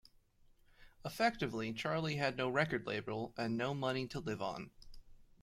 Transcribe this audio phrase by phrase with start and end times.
[1.05, 4.71] Effectively Charlie had no record label and no money to live on.